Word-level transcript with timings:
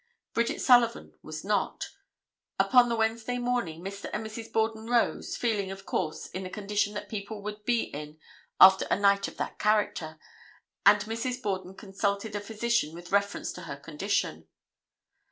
Bridget 0.33 0.59
Sullivan 0.59 1.13
was 1.21 1.43
not. 1.45 1.91
Upon 2.57 2.89
the 2.89 2.95
Wednesday 2.95 3.37
morning 3.37 3.81
Mr. 3.81 4.09
and 4.11 4.25
Mrs. 4.25 4.51
Borden 4.51 4.87
rose, 4.87 5.37
feeling, 5.37 5.69
of 5.69 5.85
course, 5.85 6.25
in 6.25 6.41
the 6.41 6.49
condition 6.49 6.95
that 6.95 7.07
people 7.07 7.43
would 7.43 7.63
be 7.65 7.83
in 7.83 8.17
after 8.59 8.87
a 8.89 8.99
night 8.99 9.27
of 9.27 9.37
that 9.37 9.59
character, 9.59 10.17
and 10.87 11.01
Mrs. 11.03 11.39
Borden 11.39 11.75
consulted 11.75 12.35
a 12.35 12.41
physician 12.41 12.95
with 12.95 13.11
reference 13.11 13.51
to 13.53 13.61
her 13.61 13.77
condition. 13.77 14.47